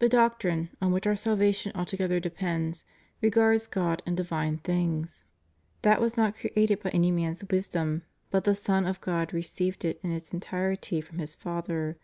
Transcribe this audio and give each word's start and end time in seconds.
The 0.00 0.08
doctrine, 0.10 0.68
on 0.82 0.92
which 0.92 1.06
our 1.06 1.16
salvation 1.16 1.72
altogether 1.74 2.20
depends, 2.20 2.84
regards 3.22 3.66
God 3.66 4.02
and 4.04 4.14
divine 4.14 4.58
things. 4.58 5.24
That 5.80 5.98
was 5.98 6.14
not 6.14 6.36
created 6.36 6.82
by 6.82 6.90
any 6.90 7.10
man's 7.10 7.42
wisdom, 7.48 8.02
but 8.30 8.44
the 8.44 8.54
Son 8.54 8.84
of 8.84 9.00
God 9.00 9.32
received 9.32 9.82
it 9.86 9.98
in 10.02 10.12
its 10.12 10.34
entirety 10.34 11.00
from 11.00 11.20
His 11.20 11.34
Father. 11.34 11.96